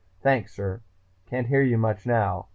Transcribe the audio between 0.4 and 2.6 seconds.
sir.... Can't hear you much now.